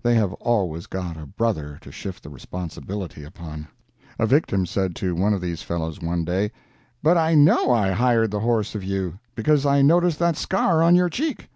They 0.00 0.14
have 0.14 0.32
always 0.34 0.86
got 0.86 1.16
a 1.16 1.26
"brother" 1.26 1.76
to 1.80 1.90
shift 1.90 2.22
the 2.22 2.30
responsibility 2.30 3.24
upon. 3.24 3.66
A 4.16 4.26
victim 4.28 4.64
said 4.64 4.94
to 4.94 5.16
one 5.16 5.34
of 5.34 5.40
these 5.40 5.62
fellows 5.62 6.00
one 6.00 6.24
day: 6.24 6.52
"But 7.02 7.18
I 7.18 7.34
know 7.34 7.72
I 7.72 7.90
hired 7.90 8.30
the 8.30 8.38
horse 8.38 8.76
of 8.76 8.84
you, 8.84 9.18
because 9.34 9.66
I 9.66 9.82
noticed 9.82 10.20
that 10.20 10.36
scar 10.36 10.84
on 10.84 10.94
your 10.94 11.08
cheek." 11.08 11.48